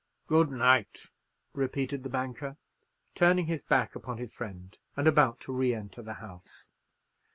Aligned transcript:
"Good 0.25 0.49
night," 0.49 1.11
repeated 1.53 2.01
the 2.01 2.09
banker, 2.09 2.57
turning 3.13 3.45
his 3.45 3.63
back 3.63 3.93
upon 3.95 4.17
his 4.17 4.33
friend, 4.33 4.75
and 4.97 5.05
about 5.07 5.39
to 5.41 5.53
re 5.53 5.75
enter 5.75 6.01
the 6.01 6.15
house. 6.15 6.69